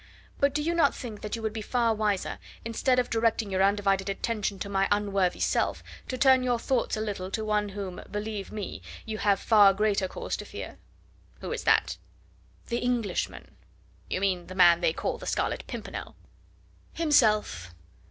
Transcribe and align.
But 0.39 0.55
do 0.55 0.63
you 0.63 0.73
not 0.73 0.95
think 0.95 1.21
that 1.21 1.35
you 1.35 1.43
would 1.43 1.53
be 1.53 1.61
far 1.61 1.93
wiser, 1.93 2.39
instead 2.65 2.97
of 2.97 3.07
directing 3.11 3.51
your 3.51 3.61
undivided 3.61 4.09
attention 4.09 4.57
to 4.57 4.67
my 4.67 4.87
unworthy 4.91 5.39
self, 5.39 5.83
to 6.07 6.17
turn 6.17 6.41
your 6.41 6.57
thoughts 6.57 6.97
a 6.97 7.01
little 7.01 7.29
to 7.29 7.45
one 7.45 7.69
whom, 7.69 8.01
believe 8.09 8.51
me, 8.51 8.81
you 9.05 9.19
have 9.19 9.39
far 9.39 9.75
greater 9.75 10.07
cause 10.07 10.35
to 10.37 10.45
fear?" 10.45 10.79
"Who 11.41 11.51
is 11.51 11.65
that?" 11.65 11.97
"The 12.69 12.79
Englishman." 12.79 13.57
"You 14.09 14.21
mean 14.21 14.47
the 14.47 14.55
man 14.55 14.81
they 14.81 14.91
call 14.91 15.19
the 15.19 15.27
Scarlet 15.27 15.65
Pimpernel?" 15.67 16.15
"Himself. 16.93 17.71